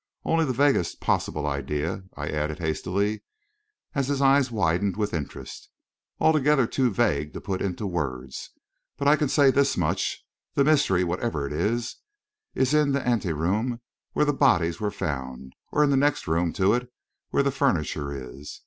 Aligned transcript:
Only 0.25 0.45
the 0.45 0.53
vaguest 0.53 0.99
possible 0.99 1.45
idea," 1.45 2.05
I 2.17 2.27
added 2.27 2.57
hastily, 2.57 3.21
as 3.93 4.07
his 4.07 4.19
eyes 4.19 4.49
widened 4.49 4.97
with 4.97 5.13
interest; 5.13 5.69
"altogether 6.19 6.65
too 6.65 6.89
vague 6.89 7.33
to 7.33 7.39
be 7.39 7.45
put 7.45 7.61
into 7.61 7.85
words. 7.85 8.49
But 8.97 9.07
I 9.07 9.15
can 9.15 9.29
say 9.29 9.51
this 9.51 9.77
much 9.77 10.25
the 10.55 10.63
mystery, 10.63 11.03
whatever 11.03 11.45
it 11.45 11.53
is, 11.53 11.97
is 12.55 12.73
in 12.73 12.93
the 12.93 13.07
ante 13.07 13.31
room 13.31 13.79
where 14.13 14.25
the 14.25 14.33
bodies 14.33 14.79
were 14.79 14.89
found, 14.89 15.53
or 15.71 15.83
in 15.83 15.91
the 15.91 15.95
room 15.97 15.99
next 15.99 16.25
to 16.57 16.73
it 16.73 16.91
where 17.29 17.43
the 17.43 17.51
furniture 17.51 18.11
is. 18.11 18.59